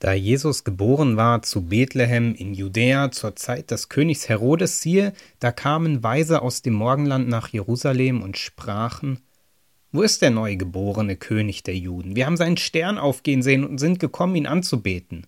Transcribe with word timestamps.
Da 0.00 0.14
Jesus 0.14 0.64
geboren 0.64 1.18
war 1.18 1.42
zu 1.42 1.66
Bethlehem 1.66 2.34
in 2.34 2.54
Judäa 2.54 3.10
zur 3.10 3.36
Zeit 3.36 3.70
des 3.70 3.90
Königs 3.90 4.30
Herodes, 4.30 4.80
siehe, 4.80 5.12
da 5.40 5.52
kamen 5.52 6.02
Weise 6.02 6.40
aus 6.40 6.62
dem 6.62 6.72
Morgenland 6.72 7.28
nach 7.28 7.48
Jerusalem 7.48 8.22
und 8.22 8.38
sprachen, 8.38 9.20
Wo 9.92 10.00
ist 10.00 10.22
der 10.22 10.30
neugeborene 10.30 11.16
König 11.16 11.64
der 11.64 11.76
Juden? 11.76 12.16
Wir 12.16 12.24
haben 12.24 12.38
seinen 12.38 12.56
Stern 12.56 12.96
aufgehen 12.96 13.42
sehen 13.42 13.62
und 13.62 13.76
sind 13.76 14.00
gekommen, 14.00 14.36
ihn 14.36 14.46
anzubeten. 14.46 15.26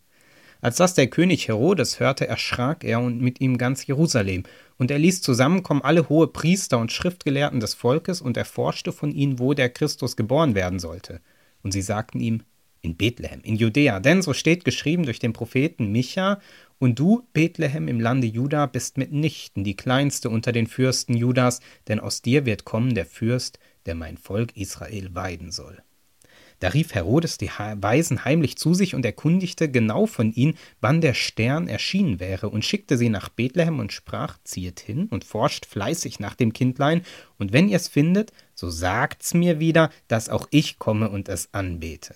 Als 0.62 0.77
das 0.77 0.95
der 0.95 1.09
König 1.09 1.48
Herodes 1.48 2.00
hörte, 2.00 2.27
erschrak 2.27 2.82
er 2.82 3.00
und 3.00 3.20
mit 3.20 3.43
ihm 3.43 3.59
ganz 3.59 3.86
Jerusalem. 3.86 4.45
Und 4.79 4.91
er 4.91 4.98
ließ 4.98 5.20
zusammenkommen 5.20 5.82
alle 5.82 6.09
hohe 6.09 6.29
Priester 6.29 6.79
und 6.79 6.93
Schriftgelehrten 6.93 7.61
des 7.61 7.75
Volkes 7.75 8.23
und 8.23 8.39
erforschte 8.39 8.91
von 8.93 9.12
ihnen, 9.12 9.39
wo 9.39 9.52
der 9.52 9.68
Christus 9.68 10.16
geboren 10.16 10.54
werden 10.54 10.79
sollte. 10.79 11.20
Und 11.62 11.73
sie 11.73 11.82
sagten 11.82 12.20
ihm, 12.20 12.43
in 12.82 12.96
Bethlehem, 12.96 13.40
in 13.42 13.56
Judäa. 13.56 14.00
Denn 14.00 14.22
so 14.22 14.34
steht 14.34 14.64
geschrieben 14.64 15.04
durch 15.04 15.18
den 15.18 15.32
Propheten 15.32 15.90
Micha, 15.90 16.40
und 16.78 16.98
du, 16.98 17.23
Bethlehem 17.32 17.86
im 17.86 18.00
Lande 18.00 18.27
Juda, 18.27 18.66
bist 18.66 18.98
mitnichten 18.98 19.62
die 19.62 19.77
kleinste 19.77 20.28
unter 20.28 20.50
den 20.50 20.66
Fürsten 20.66 21.16
Judas, 21.16 21.60
denn 21.87 22.00
aus 22.00 22.23
dir 22.23 22.45
wird 22.45 22.64
kommen 22.64 22.96
der 22.96 23.06
Fürst, 23.06 23.60
der 23.87 23.95
mein 23.95 24.16
Volk 24.16 24.56
Israel 24.56 25.14
weiden 25.14 25.52
soll. 25.52 25.80
Da 26.59 26.68
rief 26.68 26.95
Herodes 26.95 27.38
die 27.38 27.50
Weisen 27.50 28.24
heimlich 28.24 28.56
zu 28.56 28.74
sich 28.74 28.95
und 28.95 29.04
erkundigte 29.04 29.68
genau 29.68 30.06
von 30.06 30.32
ihnen, 30.32 30.54
wann 30.80 31.01
der 31.01 31.14
Stern 31.14 31.66
erschienen 31.66 32.20
wäre, 32.20 32.51
und 32.51 32.64
schickte 32.64 32.96
sie 32.96 33.09
nach 33.09 33.28
Bethlehem 33.28 33.80
und 33.80 33.92
sprach: 33.92 34.38
Ziehet 34.45 34.78
hin 34.78 35.06
und 35.06 35.24
forscht 35.24 35.66
fleißig 35.66 36.20
nach 36.20 36.34
dem 36.34 36.52
Kindlein, 36.52 37.02
und 37.38 37.52
wenn 37.52 37.68
ihr's 37.68 37.88
findet, 37.88 38.32
so 38.54 38.70
sagt's 38.70 39.34
mir 39.34 39.59
wieder, 39.59 39.90
dass 40.06 40.28
auch 40.28 40.46
ich 40.51 40.78
komme 40.78 41.10
und 41.10 41.28
es 41.28 41.52
anbete. 41.52 42.14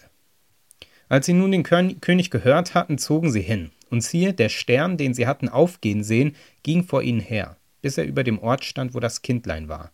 Als 1.09 1.27
sie 1.27 1.33
nun 1.33 1.53
den 1.53 1.63
König 1.63 2.31
gehört 2.31 2.75
hatten, 2.75 2.99
zogen 2.99 3.31
sie 3.31 3.43
hin. 3.43 3.71
Und 3.89 4.03
siehe, 4.03 4.33
der 4.33 4.49
Stern, 4.49 4.97
den 4.97 5.15
sie 5.15 5.29
hatten 5.29 5.49
aufgehen 5.49 6.03
sehen, 6.03 6.35
ging 6.65 6.83
vor 6.83 7.03
ihnen 7.03 7.21
her, 7.21 7.57
bis 7.83 7.99
er 7.99 8.05
über 8.05 8.25
dem 8.25 8.41
Ort 8.41 8.65
stand, 8.65 8.95
wo 8.95 9.01
das 9.01 9.23
Kindlein 9.23 9.69
war. 9.69 9.93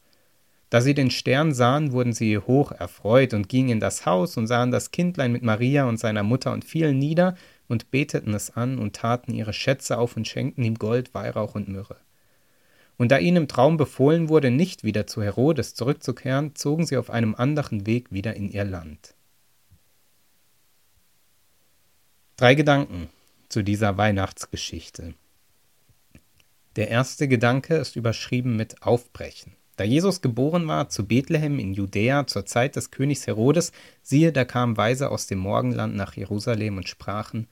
Da 0.70 0.80
sie 0.80 0.94
den 0.94 1.10
Stern 1.10 1.52
sahen, 1.52 1.92
wurden 1.92 2.14
sie 2.14 2.38
hoch 2.38 2.72
erfreut 2.72 3.34
und 3.34 3.50
gingen 3.50 3.69
in 3.69 3.80
das 3.80 4.06
Haus 4.06 4.38
und 4.38 4.46
sahen 4.46 4.70
das 4.70 4.91
Kindlein 4.91 5.30
mit 5.30 5.42
Maria 5.42 5.84
und 5.86 5.98
seiner 5.98 6.22
Mutter 6.22 6.52
und 6.52 6.64
fielen 6.64 6.98
nieder 6.98 7.36
und 7.69 7.91
beteten 7.91 8.32
es 8.32 8.56
an 8.56 8.78
und 8.78 8.97
taten 8.97 9.34
ihre 9.34 9.52
Schätze 9.52 9.98
auf 9.98 10.16
und 10.16 10.26
schenkten 10.26 10.64
ihm 10.64 10.76
Gold, 10.76 11.12
Weihrauch 11.12 11.54
und 11.54 11.69
Myrrhe. 11.69 11.98
Und 12.97 13.12
da 13.12 13.19
ihnen 13.19 13.36
im 13.36 13.48
Traum 13.48 13.76
befohlen 13.76 14.30
wurde, 14.30 14.50
nicht 14.50 14.82
wieder 14.82 15.06
zu 15.06 15.22
Herodes 15.22 15.74
zurückzukehren, 15.74 16.54
zogen 16.54 16.86
sie 16.86 16.97
auf 16.97 17.10
einem 17.10 17.34
anderen 17.34 17.86
Weg 17.86 18.10
wieder 18.10 18.34
in 18.34 18.50
ihr 18.50 18.64
Land. 18.64 19.14
Drei 22.36 22.55
Gedanken 22.55 23.11
zu 23.48 23.62
dieser 23.62 23.98
Weihnachtsgeschichte. 23.98 25.14
Der 26.77 26.88
erste 26.88 27.28
Gedanke 27.28 27.77
ist 27.77 27.94
überschrieben 27.94 28.56
mit 28.56 28.83
Aufbrechen. 28.83 29.52
Da 29.77 29.84
Jesus 29.84 30.22
geboren 30.22 30.66
war 30.66 30.88
zu 30.88 31.06
Bethlehem 31.06 31.58
in 31.58 31.75
Judäa 31.75 32.27
zur 32.27 32.47
Zeit 32.47 32.77
des 32.77 32.91
Königs 32.91 33.27
Herodes, 33.27 33.72
siehe, 34.03 34.33
da 34.33 34.47
kamen 34.47 34.78
Weise 34.78 35.10
aus 35.10 35.27
dem 35.27 35.38
Morgenland 35.38 35.94
nach 35.94 36.14
Jerusalem 36.14 36.78
und 36.78 36.88
sprachen, 36.88 37.48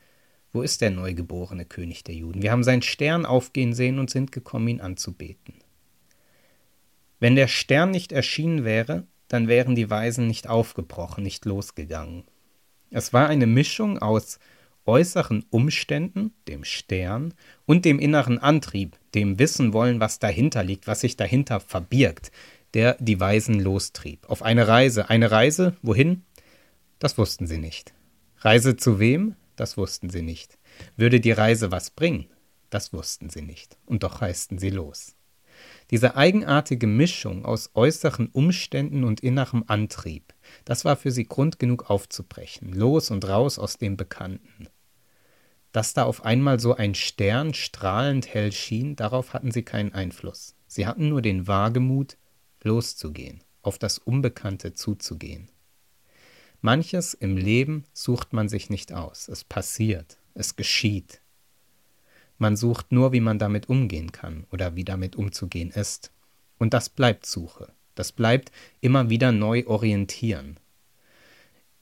wo 0.51 0.62
ist 0.62 0.81
der 0.81 0.91
neugeborene 0.91 1.67
König 1.67 2.03
der 2.03 2.14
Juden? 2.14 2.42
Wir 2.42 2.51
haben 2.51 2.64
seinen 2.64 2.83
Stern 2.83 3.27
aufgehen 3.27 3.75
sehen 3.75 3.98
und 3.98 4.11
sind 4.11 4.33
gekommen, 4.33 4.69
ihn 4.69 4.81
anzubeten. 4.81 5.55
Wenn 7.20 7.36
der 7.36 7.48
Stern 7.48 7.91
nicht 7.91 8.12
erschienen 8.12 8.64
wäre, 8.64 9.06
dann 9.28 9.47
wären 9.47 9.75
die 9.75 9.91
Weisen 9.91 10.27
nicht 10.27 10.48
aufgebrochen, 10.48 11.23
nicht 11.23 11.45
losgegangen. 11.45 12.25
Es 12.91 13.12
war 13.12 13.28
eine 13.28 13.47
Mischung 13.47 13.98
aus 13.98 14.39
äußeren 14.91 15.44
Umständen, 15.50 16.34
dem 16.48 16.64
Stern, 16.64 17.33
und 17.64 17.84
dem 17.84 18.00
inneren 18.00 18.38
Antrieb, 18.38 18.98
dem 19.14 19.38
Wissen 19.38 19.72
wollen, 19.72 20.00
was 20.00 20.19
dahinter 20.19 20.64
liegt, 20.64 20.88
was 20.88 21.00
sich 21.00 21.16
dahinter 21.16 21.60
verbirgt, 21.60 22.33
der 22.74 22.96
die 22.98 23.20
Weisen 23.20 23.61
lostrieb. 23.61 24.29
Auf 24.29 24.42
eine 24.42 24.67
Reise. 24.67 25.08
Eine 25.08 25.30
Reise, 25.30 25.77
wohin? 25.83 26.24
Das 26.98 27.17
wussten 27.18 27.46
sie 27.46 27.58
nicht. 27.58 27.95
Reise 28.39 28.77
zu 28.77 28.98
wem? 28.98 29.36
Das 29.55 29.77
wussten 29.77 30.11
sie 30.11 30.23
nicht. 30.23 30.58
Würde 30.96 31.20
die 31.20 31.33
Reise 31.33 31.70
was 31.70 31.90
bringen? 31.90 32.27
Das 32.68 32.92
wussten 32.92 33.30
sie 33.30 33.42
nicht. 33.42 33.79
Und 33.86 34.02
doch 34.02 34.23
reisten 34.23 34.58
sie 34.58 34.70
los. 34.70 35.14
Diese 35.90 36.17
eigenartige 36.17 36.86
Mischung 36.86 37.45
aus 37.45 37.70
äußeren 37.74 38.29
Umständen 38.29 39.05
und 39.05 39.20
innerem 39.20 39.64
Antrieb, 39.67 40.34
das 40.64 40.84
war 40.84 40.96
für 40.96 41.11
sie 41.11 41.24
Grund 41.24 41.58
genug 41.58 41.90
aufzubrechen, 41.90 42.73
los 42.73 43.11
und 43.11 43.29
raus 43.29 43.58
aus 43.58 43.77
dem 43.77 43.96
Bekannten. 43.96 44.68
Dass 45.73 45.92
da 45.92 46.05
auf 46.05 46.25
einmal 46.25 46.58
so 46.58 46.75
ein 46.75 46.95
Stern 46.95 47.55
strahlend 47.55 48.33
hell 48.33 48.53
schien, 48.53 48.97
darauf 48.97 49.35
hatten 49.35 49.53
sie 49.53 49.63
keinen 49.63 49.92
Einfluss. 49.92 50.55
Sie 50.67 50.86
hatten 50.86 51.08
nur 51.08 51.23
den 51.23 51.47
Wagemut, 51.47 52.17
loszugehen, 52.63 53.42
auf 53.63 53.79
das 53.79 53.98
Unbekannte 53.98 54.75
zuzugehen. 54.75 55.48
Manches 56.61 57.14
im 57.14 57.36
Leben 57.36 57.85
sucht 57.92 58.33
man 58.33 58.48
sich 58.48 58.69
nicht 58.69 58.92
aus, 58.92 59.29
es 59.29 59.45
passiert, 59.45 60.19
es 60.35 60.57
geschieht. 60.57 61.20
Man 62.36 62.57
sucht 62.57 62.92
nur, 62.92 63.13
wie 63.13 63.20
man 63.20 63.39
damit 63.39 63.69
umgehen 63.69 64.13
kann 64.13 64.47
oder 64.51 64.75
wie 64.75 64.85
damit 64.85 65.17
umzugehen 65.17 65.70
ist. 65.70 66.11
Und 66.59 66.75
das 66.75 66.89
bleibt 66.89 67.27
Suche. 67.27 67.73
Das 67.95 68.13
bleibt 68.13 68.51
immer 68.80 69.11
wieder 69.11 69.33
neu 69.33 69.67
orientieren. 69.67 70.59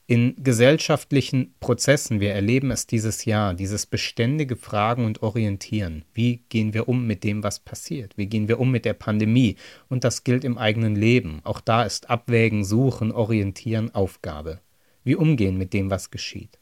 In 0.09 0.33
gesellschaftlichen 0.43 1.53
Prozessen, 1.59 2.19
wir 2.19 2.33
erleben 2.33 2.71
es 2.71 2.87
dieses 2.87 3.25
Jahr, 3.25 3.53
dieses 3.53 3.85
beständige 3.85 4.55
Fragen 4.55 5.05
und 5.05 5.21
Orientieren. 5.21 6.03
Wie 6.15 6.37
gehen 6.49 6.73
wir 6.73 6.89
um 6.89 7.05
mit 7.05 7.23
dem, 7.23 7.43
was 7.43 7.59
passiert? 7.59 8.17
Wie 8.17 8.25
gehen 8.25 8.47
wir 8.47 8.59
um 8.59 8.71
mit 8.71 8.85
der 8.85 8.95
Pandemie? 8.95 9.55
Und 9.87 10.03
das 10.03 10.23
gilt 10.23 10.43
im 10.43 10.57
eigenen 10.57 10.95
Leben. 10.95 11.41
Auch 11.43 11.61
da 11.61 11.83
ist 11.83 12.09
Abwägen, 12.09 12.65
Suchen, 12.65 13.11
Orientieren 13.11 13.93
Aufgabe. 13.93 14.61
Wie 15.03 15.13
umgehen 15.13 15.59
mit 15.59 15.73
dem, 15.73 15.91
was 15.91 16.09
geschieht? 16.09 16.57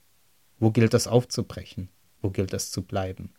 Wo 0.60 0.72
gilt 0.72 0.94
es 0.94 1.08
aufzubrechen? 1.08 1.88
Wo 2.22 2.32
gilt 2.32 2.54
es 2.54 2.70
zu 2.70 2.82
bleiben? 2.82 3.34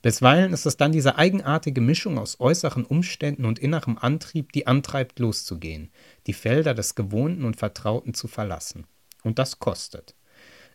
Bisweilen 0.00 0.54
ist 0.54 0.64
es 0.64 0.78
dann 0.78 0.92
diese 0.92 1.18
eigenartige 1.18 1.82
Mischung 1.82 2.16
aus 2.16 2.40
äußeren 2.40 2.86
Umständen 2.86 3.44
und 3.44 3.58
innerem 3.58 3.98
Antrieb, 3.98 4.52
die 4.52 4.66
antreibt, 4.66 5.18
loszugehen, 5.18 5.90
die 6.26 6.32
Felder 6.32 6.72
des 6.72 6.94
Gewohnten 6.94 7.44
und 7.44 7.56
Vertrauten 7.56 8.14
zu 8.14 8.26
verlassen. 8.26 8.86
Und 9.22 9.38
das 9.38 9.58
kostet. 9.58 10.14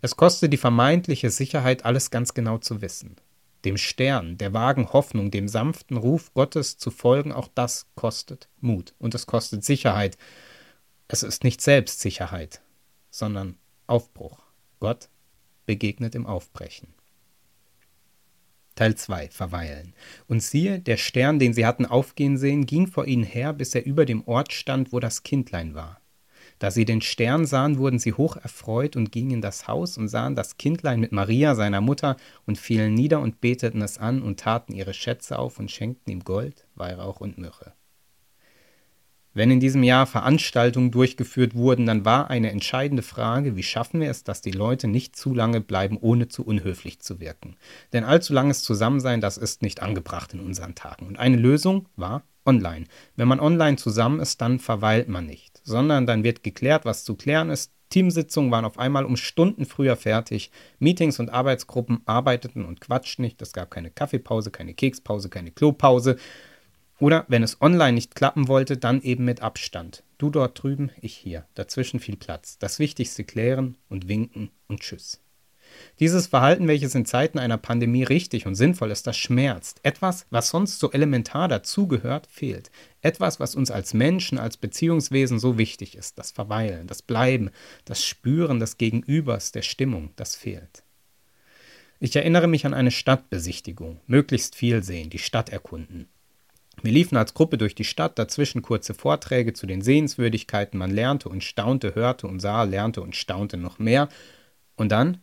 Es 0.02 0.16
kostet 0.16 0.54
die 0.54 0.58
vermeintliche 0.58 1.30
Sicherheit, 1.30 1.86
alles 1.86 2.12
ganz 2.12 2.34
genau 2.34 2.58
zu 2.58 2.82
wissen. 2.82 3.16
Dem 3.64 3.78
Stern, 3.78 4.38
der 4.38 4.54
vagen 4.54 4.94
Hoffnung, 4.94 5.32
dem 5.32 5.48
sanften 5.48 5.98
Ruf 5.98 6.34
Gottes 6.34 6.78
zu 6.78 6.92
folgen, 6.92 7.32
auch 7.32 7.48
das 7.56 7.88
kostet 7.96 8.48
Mut 8.60 8.94
und 9.00 9.16
es 9.16 9.26
kostet 9.26 9.64
Sicherheit. 9.64 10.18
Es 11.08 11.24
ist 11.24 11.44
nicht 11.44 11.62
Selbstsicherheit, 11.62 12.62
sondern 13.10 13.58
Aufbruch. 13.88 14.40
Gott 14.80 15.10
begegnet 15.66 16.14
im 16.14 16.28
Aufbrechen. 16.28 16.94
Teil 18.76 18.96
2 18.96 19.30
Verweilen. 19.30 19.96
Und 20.28 20.44
siehe, 20.44 20.80
der 20.80 20.98
Stern, 20.98 21.40
den 21.40 21.54
sie 21.54 21.66
hatten 21.66 21.86
aufgehen 21.86 22.38
sehen, 22.38 22.66
ging 22.66 22.88
vor 22.88 23.08
ihnen 23.08 23.24
her, 23.24 23.54
bis 23.54 23.74
er 23.74 23.86
über 23.86 24.06
dem 24.06 24.28
Ort 24.28 24.52
stand, 24.52 24.92
wo 24.92 25.00
das 25.00 25.24
Kindlein 25.24 25.74
war. 25.74 26.02
Da 26.60 26.72
sie 26.72 26.86
den 26.86 27.02
Stern 27.02 27.46
sahen, 27.46 27.78
wurden 27.78 28.00
sie 28.00 28.14
hoch 28.14 28.38
erfreut 28.38 28.96
und 28.96 29.12
gingen 29.12 29.32
in 29.32 29.42
das 29.42 29.68
Haus 29.68 29.98
und 29.98 30.08
sahen 30.08 30.36
das 30.36 30.58
Kindlein 30.58 31.00
mit 31.00 31.12
Maria, 31.12 31.56
seiner 31.56 31.82
Mutter, 31.82 32.16
und 32.46 32.58
fielen 32.58 32.94
nieder 32.94 33.20
und 33.20 33.42
beteten 33.42 33.82
es 33.82 33.98
an 33.98 34.22
und 34.22 34.40
taten 34.40 34.74
ihre 34.74 34.94
Schätze 34.94 35.38
auf 35.38 35.60
und 35.60 35.72
schenkten 35.72 36.12
ihm 36.12 36.24
Gold, 36.24 36.66
Weihrauch 36.76 37.20
und 37.20 37.38
Myrrhe. 37.38 37.74
Wenn 39.36 39.52
in 39.52 39.60
diesem 39.60 39.84
Jahr 39.84 40.08
Veranstaltungen 40.08 40.92
durchgeführt 40.92 41.56
wurden, 41.56 41.86
dann 41.86 42.06
war 42.06 42.30
eine 42.30 42.52
entscheidende 42.52 43.04
Frage, 43.04 43.58
wie 43.58 43.64
schaffen 43.64 44.00
wir 44.00 44.10
es, 44.10 44.24
dass 44.24 44.42
die 44.42 44.52
Leute 44.52 44.88
nicht 44.88 45.18
zu 45.18 45.34
lange 45.34 45.60
bleiben, 45.60 45.98
ohne 46.00 46.30
zu 46.30 46.46
unhöflich 46.46 47.02
zu 47.02 47.20
wirken. 47.20 47.58
Denn 47.92 48.06
allzu 48.06 48.32
langes 48.32 48.64
Zusammensein, 48.64 49.20
das 49.20 49.38
ist 49.38 49.62
nicht 49.62 49.82
angebracht 49.82 50.34
in 50.34 50.40
unseren 50.40 50.74
Tagen. 50.74 51.06
Und 51.06 51.20
eine 51.20 51.36
Lösung 51.36 51.90
war 51.98 52.24
online. 52.46 52.86
Wenn 53.18 53.28
man 53.28 53.42
online 53.42 53.76
zusammen 53.76 54.22
ist, 54.22 54.40
dann 54.40 54.58
verweilt 54.58 55.10
man 55.10 55.26
nicht, 55.26 55.55
sondern 55.66 56.06
dann 56.08 56.24
wird 56.24 56.44
geklärt, 56.44 56.86
was 56.86 57.04
zu 57.04 57.16
klären 57.16 57.50
ist. 57.50 57.72
Teamsitzungen 57.90 58.52
waren 58.52 58.66
auf 58.66 58.80
einmal 58.80 59.06
um 59.06 59.18
Stunden 59.18 59.66
früher 59.66 59.96
fertig. 59.96 60.52
Meetings 60.80 61.20
und 61.20 61.30
Arbeitsgruppen 61.30 62.02
arbeiteten 62.06 62.66
und 62.66 62.82
quatschten 62.82 63.24
nicht. 63.24 63.42
Es 63.42 63.54
gab 63.54 63.72
keine 63.72 63.92
Kaffeepause, 63.92 64.52
keine 64.52 64.74
Kekspause, 64.74 65.30
keine 65.30 65.52
Klopause. 65.52 66.18
Oder 67.00 67.26
wenn 67.28 67.44
es 67.44 67.62
online 67.62 67.94
nicht 67.94 68.16
klappen 68.16 68.48
wollte, 68.48 68.78
dann 68.78 69.02
eben 69.02 69.26
mit 69.26 69.42
Abstand. 69.42 70.04
Du 70.18 70.30
dort 70.30 70.62
drüben, 70.62 70.92
ich 71.02 71.14
hier. 71.16 71.46
Dazwischen 71.54 72.00
viel 72.00 72.16
Platz. 72.16 72.58
Das 72.58 72.80
Wichtigste 72.80 73.24
klären 73.24 73.78
und 73.90 74.08
winken 74.08 74.50
und 74.68 74.80
tschüss. 74.80 75.25
Dieses 76.00 76.28
Verhalten, 76.28 76.68
welches 76.68 76.96
in 76.96 77.06
Zeiten 77.06 77.40
einer 77.40 77.58
Pandemie 77.58 78.04
richtig 78.04 78.46
und 78.46 78.56
sinnvoll 78.56 78.92
ist, 78.92 79.08
das 79.08 79.18
schmerzt. 79.18 79.80
Etwas, 79.84 80.26
was 80.30 80.50
sonst 80.50 80.80
so 80.80 80.92
elementar 80.92 81.48
dazugehört, 81.48 82.28
fehlt. 82.28 82.72
Etwas, 83.02 83.40
was 83.40 83.56
uns 83.56 83.72
als 83.72 83.94
Menschen, 83.94 84.38
als 84.38 84.58
Beziehungswesen 84.58 85.40
so 85.40 85.58
wichtig 85.58 85.96
ist. 85.96 86.20
Das 86.20 86.32
Verweilen, 86.32 86.88
das 86.88 87.02
Bleiben, 87.02 87.50
das 87.86 88.04
Spüren 88.04 88.60
des 88.60 88.78
Gegenübers, 88.78 89.52
der 89.52 89.62
Stimmung, 89.62 90.12
das 90.16 90.36
fehlt. 90.36 90.84
Ich 92.00 92.16
erinnere 92.16 92.48
mich 92.48 92.66
an 92.66 92.74
eine 92.74 92.92
Stadtbesichtigung, 92.92 94.02
möglichst 94.06 94.56
viel 94.56 94.84
sehen, 94.84 95.10
die 95.10 95.18
Stadt 95.18 95.50
erkunden. 95.50 96.08
Wir 96.82 96.92
liefen 96.92 97.18
als 97.18 97.34
Gruppe 97.34 97.58
durch 97.58 97.74
die 97.74 97.86
Stadt, 97.86 98.20
dazwischen 98.20 98.62
kurze 98.62 98.94
Vorträge 98.94 99.54
zu 99.54 99.66
den 99.66 99.82
Sehenswürdigkeiten, 99.82 100.78
man 100.78 100.92
lernte 100.92 101.30
und 101.30 101.44
staunte, 101.44 101.96
hörte 101.96 102.28
und 102.28 102.40
sah, 102.42 102.64
lernte 102.64 103.02
und 103.02 103.16
staunte 103.16 103.58
noch 103.58 103.80
mehr. 103.80 104.10
Und 104.76 104.92
dann 104.92 105.20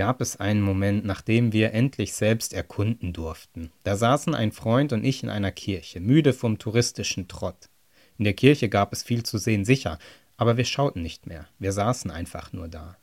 gab 0.00 0.22
es 0.22 0.38
einen 0.38 0.62
Moment, 0.62 1.04
nachdem 1.04 1.52
wir 1.52 1.74
endlich 1.74 2.14
selbst 2.14 2.54
erkunden 2.54 3.12
durften. 3.12 3.70
Da 3.82 3.96
saßen 3.96 4.34
ein 4.34 4.50
Freund 4.50 4.94
und 4.94 5.04
ich 5.04 5.22
in 5.22 5.28
einer 5.28 5.52
Kirche, 5.52 6.00
müde 6.00 6.32
vom 6.32 6.56
touristischen 6.56 7.28
Trott. 7.28 7.68
In 8.16 8.24
der 8.24 8.32
Kirche 8.32 8.70
gab 8.70 8.94
es 8.94 9.02
viel 9.02 9.24
zu 9.24 9.36
sehen, 9.36 9.66
sicher, 9.66 9.98
aber 10.38 10.56
wir 10.56 10.64
schauten 10.64 11.02
nicht 11.02 11.26
mehr, 11.26 11.48
wir 11.58 11.72
saßen 11.72 12.10
einfach 12.10 12.54
nur 12.54 12.66
da. 12.66 12.96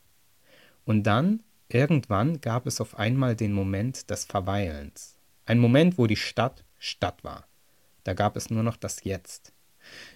Und 0.86 1.04
dann, 1.04 1.44
irgendwann, 1.70 2.42
gab 2.42 2.66
es 2.66 2.82
auf 2.82 2.98
einmal 2.98 3.36
den 3.36 3.54
Moment 3.54 4.10
des 4.10 4.26
Verweilens. 4.26 5.18
Ein 5.46 5.60
Moment, 5.60 6.00
wo 6.00 6.08
die 6.08 6.16
Stadt 6.16 6.64
Stadt 6.80 7.24
war. 7.24 7.46
Da 8.06 8.16
gab 8.16 8.36
es 8.36 8.50
nur 8.50 8.64
noch 8.64 8.76
das 8.76 9.04
Jetzt. 9.04 9.54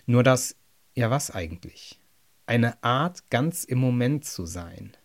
Nur 0.07 0.23
das, 0.23 0.55
ja 0.95 1.11
was 1.11 1.29
eigentlich? 1.29 1.99
Eine 2.47 2.83
Art, 2.83 3.29
ganz 3.29 3.65
im 3.65 3.77
Moment 3.77 4.25
zu 4.25 4.47
sein. 4.47 4.97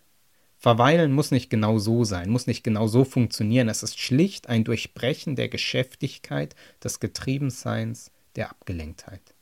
Verweilen 0.67 1.13
muss 1.13 1.31
nicht 1.31 1.49
genau 1.49 1.77
so 1.77 2.03
sein, 2.03 2.29
muss 2.29 2.45
nicht 2.45 2.61
genau 2.61 2.87
so 2.87 3.05
funktionieren. 3.05 3.69
Es 3.69 3.83
ist 3.83 4.01
schlicht 4.01 4.49
ein 4.49 4.65
Durchbrechen 4.65 5.37
der 5.37 5.47
Geschäftigkeit, 5.47 6.57
des 6.83 6.99
Getriebenseins, 6.99 8.11
der 8.35 8.49
Abgelenktheit. 8.49 9.33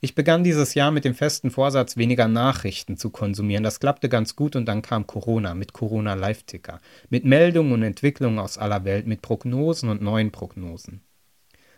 Ich 0.00 0.16
begann 0.16 0.42
dieses 0.42 0.74
Jahr 0.74 0.90
mit 0.90 1.04
dem 1.04 1.14
festen 1.14 1.52
Vorsatz, 1.52 1.96
weniger 1.96 2.26
Nachrichten 2.26 2.96
zu 2.96 3.10
konsumieren. 3.10 3.62
Das 3.62 3.78
klappte 3.78 4.08
ganz 4.08 4.34
gut 4.34 4.56
und 4.56 4.66
dann 4.66 4.82
kam 4.82 5.06
Corona 5.06 5.54
mit 5.54 5.72
Corona 5.72 6.14
Live-Ticker, 6.14 6.80
mit 7.10 7.24
Meldungen 7.24 7.70
und 7.72 7.84
Entwicklungen 7.84 8.40
aus 8.40 8.58
aller 8.58 8.84
Welt, 8.84 9.06
mit 9.06 9.22
Prognosen 9.22 9.88
und 9.88 10.02
neuen 10.02 10.32
Prognosen. 10.32 11.02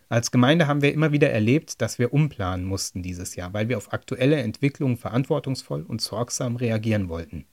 Als 0.09 0.31
Gemeinde 0.31 0.67
haben 0.67 0.81
wir 0.81 0.95
immer 0.95 1.13
wieder 1.13 1.29
erlebt, 1.29 1.83
dass 1.83 1.99
wir 1.99 2.15
umplanen 2.15 2.65
mussten 2.65 3.03
dieses 3.03 3.37
Jahr, 3.37 3.53
weil 3.53 3.69
wir 3.69 3.77
auf 3.77 3.93
aktuelle 3.93 4.37
Entwicklungen 4.37 4.97
verantwortungsvoll 4.97 5.83
und 5.83 6.01
sorgsam 6.01 6.57
reagieren 6.57 7.11
wollten. 7.11 7.45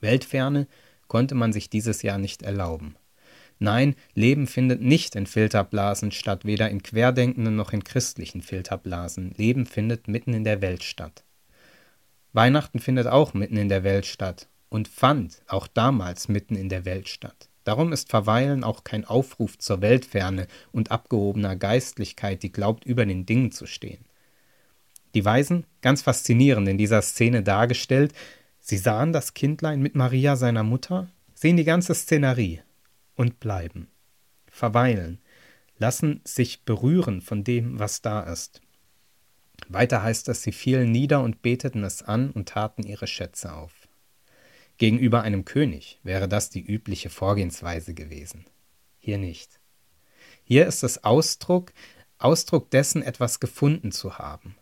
Weltferne 0.00 0.66
konnte 1.08 1.34
man 1.34 1.52
sich 1.52 1.70
dieses 1.70 2.02
Jahr 2.02 2.18
nicht 2.18 2.42
erlauben. 2.42 2.96
Nein, 3.58 3.94
Leben 4.14 4.46
findet 4.46 4.80
nicht 4.80 5.14
in 5.16 5.26
Filterblasen 5.26 6.12
statt, 6.12 6.46
weder 6.46 6.70
in 6.70 6.82
querdenkenden 6.82 7.56
noch 7.56 7.74
in 7.74 7.84
christlichen 7.84 8.40
Filterblasen. 8.40 9.34
Leben 9.36 9.66
findet 9.66 10.08
mitten 10.08 10.32
in 10.32 10.44
der 10.44 10.62
Welt 10.62 10.82
statt. 10.82 11.24
Weihnachten 12.32 12.78
findet 12.78 13.06
auch 13.06 13.34
mitten 13.34 13.58
in 13.58 13.68
der 13.68 13.84
Welt 13.84 14.06
statt 14.06 14.48
und 14.70 14.88
fand 14.88 15.42
auch 15.46 15.66
damals 15.66 16.28
mitten 16.28 16.56
in 16.56 16.70
der 16.70 16.86
Welt 16.86 17.08
statt. 17.08 17.50
Darum 17.64 17.92
ist 17.92 18.08
Verweilen 18.08 18.64
auch 18.64 18.84
kein 18.84 19.04
Aufruf 19.04 19.58
zur 19.58 19.82
Weltferne 19.82 20.46
und 20.72 20.90
abgehobener 20.90 21.56
Geistlichkeit, 21.56 22.42
die 22.42 22.52
glaubt, 22.52 22.86
über 22.86 23.04
den 23.04 23.26
Dingen 23.26 23.52
zu 23.52 23.66
stehen. 23.66 24.04
Die 25.14 25.24
Weisen, 25.24 25.66
ganz 25.82 26.02
faszinierend 26.02 26.68
in 26.68 26.78
dieser 26.78 27.02
Szene 27.02 27.42
dargestellt, 27.42 28.14
sie 28.70 28.78
sahen 28.78 29.12
das 29.12 29.34
Kindlein 29.34 29.82
mit 29.82 29.96
Maria 29.96 30.36
seiner 30.36 30.62
Mutter, 30.62 31.10
sehen 31.34 31.56
die 31.56 31.64
ganze 31.64 31.92
Szenerie 31.92 32.62
und 33.16 33.40
bleiben, 33.40 33.88
verweilen, 34.46 35.20
lassen 35.78 36.20
sich 36.24 36.64
berühren 36.64 37.20
von 37.20 37.42
dem, 37.42 37.80
was 37.80 38.00
da 38.00 38.20
ist. 38.20 38.60
Weiter 39.68 40.04
heißt 40.04 40.28
es, 40.28 40.44
sie 40.44 40.52
fielen 40.52 40.92
nieder 40.92 41.20
und 41.20 41.42
beteten 41.42 41.82
es 41.82 42.02
an 42.02 42.30
und 42.30 42.48
taten 42.48 42.84
ihre 42.84 43.08
Schätze 43.08 43.52
auf. 43.52 43.88
Gegenüber 44.78 45.22
einem 45.22 45.44
König 45.44 45.98
wäre 46.04 46.28
das 46.28 46.48
die 46.48 46.64
übliche 46.64 47.10
Vorgehensweise 47.10 47.92
gewesen. 47.92 48.46
Hier 48.98 49.18
nicht. 49.18 49.58
Hier 50.44 50.66
ist 50.66 50.84
es 50.84 51.02
Ausdruck, 51.02 51.72
Ausdruck 52.18 52.70
dessen, 52.70 53.02
etwas 53.02 53.40
gefunden 53.40 53.90
zu 53.90 54.18
haben, 54.18 54.54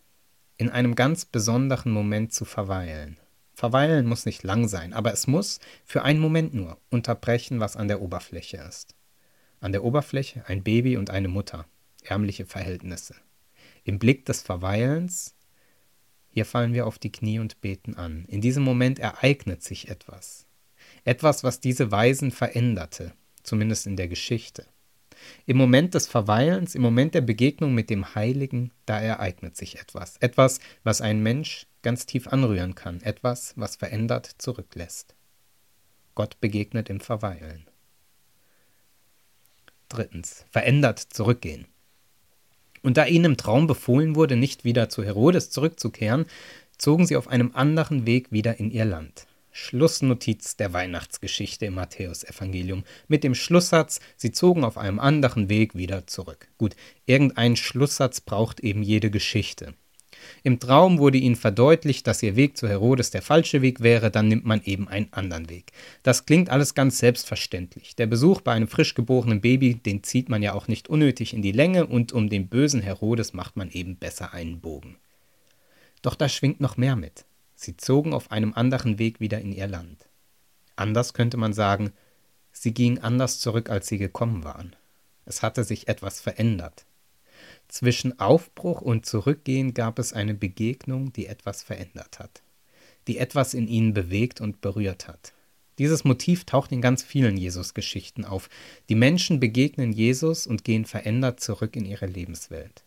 in 0.56 0.70
einem 0.70 0.94
ganz 0.94 1.26
besonderen 1.26 1.93
Moment 1.93 2.32
zu 2.32 2.46
verweilen. 2.46 3.19
Verweilen 3.58 4.06
muss 4.06 4.25
nicht 4.25 4.44
lang 4.44 4.69
sein, 4.69 4.93
aber 4.93 5.12
es 5.12 5.26
muss 5.26 5.58
für 5.84 6.02
einen 6.02 6.20
Moment 6.20 6.55
nur 6.55 6.78
unterbrechen, 6.90 7.58
was 7.58 7.75
an 7.75 7.88
der 7.88 8.00
Oberfläche 8.00 8.58
ist. 8.58 8.94
An 9.58 9.72
der 9.72 9.82
Oberfläche 9.82 10.44
ein 10.46 10.62
Baby 10.62 10.96
und 10.96 11.10
eine 11.10 11.26
Mutter, 11.26 11.66
ärmliche 12.05 12.46
Verhältnisse. 12.46 13.16
Im 13.82 13.99
Blick 13.99 14.25
des 14.26 14.43
Verweilens 14.43 15.34
hier 16.31 16.44
fallen 16.44 16.72
wir 16.72 16.87
auf 16.87 17.00
die 17.00 17.10
Knie 17.10 17.40
und 17.40 17.60
beten 17.60 17.96
an. 17.96 18.26
In 18.28 18.40
diesem 18.40 18.62
Moment 18.62 19.00
ereignet 19.00 19.64
sich 19.64 19.88
etwas. 19.88 20.46
Etwas, 21.02 21.43
was 21.43 21.58
diese 21.58 21.90
Weisen 21.90 22.31
veränderte, 22.31 23.12
zumindest 23.43 23.88
in 23.88 23.96
der 23.96 24.06
Geschichte. 24.06 24.66
Im 25.46 25.56
Moment 25.56 25.94
des 25.94 26.06
Verweilens, 26.06 26.76
im 26.76 26.82
Moment 26.82 27.14
der 27.14 27.22
Begegnung 27.22 27.75
mit 27.75 27.90
dem 27.90 28.14
Heiligen, 28.14 28.70
da 28.87 29.00
ereignet 29.00 29.56
sich 29.56 29.81
etwas. 29.81 30.16
Etwas, 30.19 30.60
was 30.84 31.00
ein 31.00 31.25
Mensch 31.25 31.66
ganz 31.83 32.07
tief 32.07 32.29
anrühren 32.29 32.75
kann. 32.75 33.01
Etwas, 33.03 33.55
was 33.57 33.77
verändert 33.77 34.27
zurücklässt. 34.39 35.15
Gott 36.15 36.41
begegnet 36.41 36.91
im 36.91 37.01
Verweilen. 37.01 37.67
Drittens, 39.89 40.45
verändert 40.51 40.99
zurückgehen. 40.99 41.67
Und 42.83 42.97
da 42.97 43.07
ihnen 43.07 43.25
im 43.25 43.37
Traum 43.37 43.67
befohlen 43.67 44.15
wurde, 44.15 44.37
nicht 44.37 44.65
wieder 44.65 44.89
zu 44.89 45.05
Herodes 45.05 45.51
zurückzukehren, 45.51 46.27
zogen 46.77 47.07
sie 47.07 47.17
auf 47.17 47.29
einem 47.29 47.53
anderen 47.55 48.07
Weg 48.07 48.31
wieder 48.31 48.59
in 48.59 48.71
ihr 48.71 48.85
Land. 48.85 49.27
Schlussnotiz 49.51 50.57
der 50.57 50.73
Weihnachtsgeschichte 50.73 51.67
im 51.67 51.75
Matthäusevangelium 51.75 52.85
mit 53.09 53.25
dem 53.25 53.35
Schlusssatz, 53.35 54.01
sie 54.17 54.31
zogen 54.31 54.63
auf 54.63 54.79
einem 54.79 55.01
anderen 55.01 55.49
Weg 55.49 55.75
wieder 55.75 56.07
zurück. 56.07 56.49
Gut, 56.59 56.77
irgendein 57.07 57.57
Schlusssatz 57.57 58.21
braucht 58.21 58.61
eben 58.61 58.83
jede 58.83 59.11
Geschichte. 59.11 59.75
Im 60.43 60.59
Traum 60.59 60.99
wurde 60.99 61.19
ihnen 61.19 61.37
verdeutlicht, 61.37 62.07
dass 62.07 62.23
ihr 62.23 62.37
Weg 62.37 62.57
zu 62.57 62.69
Herodes 62.69 63.11
der 63.11 63.23
falsche 63.23 63.63
Weg 63.63 63.81
wäre, 63.81 64.11
dann 64.11 64.29
nimmt 64.29 64.45
man 64.45 64.63
eben 64.63 64.89
einen 64.89 65.13
anderen 65.13 65.49
Weg. 65.49 65.73
Das 66.03 66.27
klingt 66.27 66.51
alles 66.51 66.75
ganz 66.75 66.99
selbstverständlich. 66.99 67.97
Der 67.97 68.07
Besuch 68.07 68.41
bei 68.41 68.53
einem 68.53 68.69
frisch 68.69 68.95
geborenen 68.95 69.41
Baby, 69.41 69.75
den 69.75 70.03
zieht 70.03 70.29
man 70.29 70.43
ja 70.43 70.53
auch 70.53 70.69
nicht 70.69 70.89
unnötig 70.89 71.35
in 71.35 71.43
die 71.43 71.53
Länge 71.53 71.87
und 71.87 72.13
um 72.13 72.29
den 72.29 72.49
bösen 72.49 72.81
Herodes 72.81 73.33
macht 73.33 73.57
man 73.57 73.71
eben 73.71 73.97
besser 73.97 74.33
einen 74.33 74.61
Bogen. 74.61 74.97
Doch 76.03 76.15
da 76.15 76.29
schwingt 76.29 76.61
noch 76.61 76.77
mehr 76.77 76.97
mit. 76.97 77.25
Sie 77.55 77.77
zogen 77.77 78.15
auf 78.15 78.31
einem 78.31 78.55
anderen 78.55 78.99
Weg 78.99 79.21
wieder 79.21 79.41
in 79.41 79.53
ihr 79.53 79.67
Land. 79.67 80.09
Anders 80.77 81.13
könnte 81.13 81.37
man 81.37 81.53
sagen, 81.53 81.93
sie 82.53 82.73
gingen 82.73 82.99
anders 82.99 83.41
zurück, 83.41 83.69
als 83.69 83.89
sie 83.89 83.99
gekommen 83.99 84.44
waren. 84.44 84.77
Es 85.25 85.43
hatte 85.43 85.65
sich 85.65 85.89
etwas 85.89 86.20
verändert. 86.20 86.87
Zwischen 87.69 88.19
Aufbruch 88.19 88.81
und 88.81 89.05
Zurückgehen 89.05 89.75
gab 89.75 89.98
es 89.98 90.13
eine 90.13 90.34
Begegnung, 90.34 91.13
die 91.13 91.27
etwas 91.27 91.63
verändert 91.63 92.19
hat, 92.19 92.43
die 93.06 93.19
etwas 93.19 93.55
in 93.55 93.69
ihnen 93.69 93.93
bewegt 93.93 94.41
und 94.41 94.60
berührt 94.60 95.06
hat. 95.06 95.34
Dieses 95.79 96.03
Motiv 96.03 96.44
taucht 96.44 96.72
in 96.72 96.81
ganz 96.81 97.03
vielen 97.03 97.37
Jesus-Geschichten 97.37 98.25
auf. 98.25 98.48
Die 98.89 98.96
Menschen 98.96 99.39
begegnen 99.39 99.93
Jesus 99.93 100.46
und 100.46 100.65
gehen 100.65 100.87
verändert 100.87 101.41
zurück 101.41 101.77
in 101.77 101.84
ihre 101.84 102.06
Lebenswelt. 102.06 102.84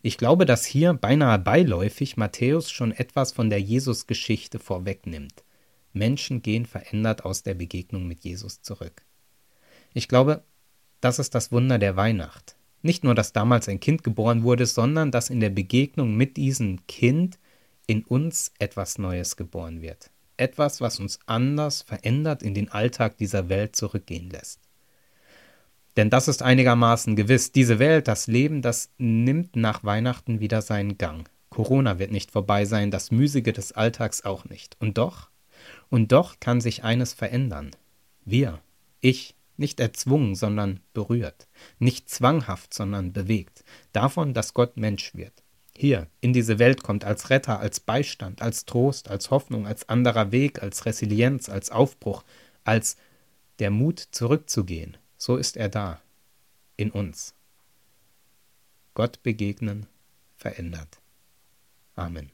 Ich 0.00 0.16
glaube, 0.16 0.46
dass 0.46 0.64
hier 0.64 0.94
beinahe 0.94 1.38
beiläufig 1.38 2.16
Matthäus 2.16 2.70
schon 2.70 2.92
etwas 2.92 3.32
von 3.32 3.50
der 3.50 3.60
Jesus-Geschichte 3.60 4.58
vorwegnimmt. 4.58 5.44
Menschen 5.92 6.40
gehen 6.40 6.66
verändert 6.66 7.24
aus 7.24 7.42
der 7.42 7.54
Begegnung 7.54 8.08
mit 8.08 8.24
Jesus 8.24 8.62
zurück. 8.62 9.02
Ich 9.92 10.08
glaube, 10.08 10.44
das 11.00 11.18
ist 11.18 11.34
das 11.34 11.52
Wunder 11.52 11.78
der 11.78 11.96
Weihnacht. 11.96 12.56
Nicht 12.82 13.04
nur, 13.04 13.14
dass 13.14 13.32
damals 13.32 13.68
ein 13.68 13.80
Kind 13.80 14.02
geboren 14.02 14.42
wurde, 14.42 14.66
sondern 14.66 15.10
dass 15.10 15.30
in 15.30 15.40
der 15.40 15.50
Begegnung 15.50 16.16
mit 16.16 16.36
diesem 16.36 16.86
Kind 16.86 17.38
in 17.86 18.04
uns 18.04 18.52
etwas 18.58 18.98
Neues 18.98 19.36
geboren 19.36 19.80
wird. 19.80 20.10
Etwas, 20.36 20.80
was 20.80 20.98
uns 20.98 21.20
anders 21.26 21.82
verändert 21.82 22.42
in 22.42 22.54
den 22.54 22.70
Alltag 22.70 23.16
dieser 23.18 23.48
Welt 23.48 23.76
zurückgehen 23.76 24.30
lässt. 24.30 24.60
Denn 25.96 26.10
das 26.10 26.26
ist 26.26 26.42
einigermaßen 26.42 27.16
gewiss. 27.16 27.52
Diese 27.52 27.78
Welt, 27.78 28.08
das 28.08 28.26
Leben, 28.26 28.62
das 28.62 28.90
nimmt 28.98 29.56
nach 29.56 29.84
Weihnachten 29.84 30.40
wieder 30.40 30.62
seinen 30.62 30.98
Gang. 30.98 31.28
Corona 31.50 31.98
wird 31.98 32.10
nicht 32.10 32.30
vorbei 32.30 32.64
sein, 32.64 32.90
das 32.90 33.10
Müßige 33.10 33.52
des 33.52 33.72
Alltags 33.72 34.24
auch 34.24 34.46
nicht. 34.46 34.76
Und 34.80 34.96
doch, 34.96 35.28
und 35.90 36.10
doch 36.10 36.40
kann 36.40 36.62
sich 36.62 36.82
eines 36.82 37.12
verändern. 37.12 37.72
Wir, 38.24 38.60
ich, 39.00 39.34
nicht 39.62 39.80
erzwungen, 39.80 40.34
sondern 40.34 40.80
berührt. 40.92 41.48
Nicht 41.78 42.10
zwanghaft, 42.10 42.74
sondern 42.74 43.14
bewegt. 43.14 43.64
Davon, 43.92 44.34
dass 44.34 44.52
Gott 44.52 44.76
Mensch 44.76 45.14
wird. 45.14 45.42
Hier, 45.74 46.08
in 46.20 46.34
diese 46.34 46.58
Welt 46.58 46.82
kommt 46.82 47.04
als 47.04 47.30
Retter, 47.30 47.58
als 47.58 47.80
Beistand, 47.80 48.42
als 48.42 48.66
Trost, 48.66 49.08
als 49.08 49.30
Hoffnung, 49.30 49.66
als 49.66 49.88
anderer 49.88 50.30
Weg, 50.32 50.62
als 50.62 50.84
Resilienz, 50.84 51.48
als 51.48 51.70
Aufbruch, 51.70 52.24
als 52.64 52.96
der 53.58 53.70
Mut 53.70 54.00
zurückzugehen. 54.10 54.98
So 55.16 55.36
ist 55.36 55.56
er 55.56 55.70
da. 55.70 56.02
In 56.76 56.90
uns. 56.90 57.34
Gott 58.94 59.22
begegnen 59.22 59.86
verändert. 60.36 61.00
Amen. 61.94 62.30